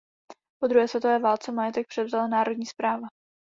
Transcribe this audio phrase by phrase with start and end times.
[0.61, 3.07] Po druhé světové válce majetek převzala národní správa.